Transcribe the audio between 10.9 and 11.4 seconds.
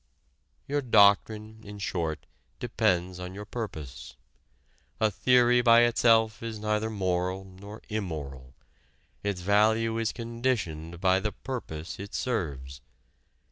by the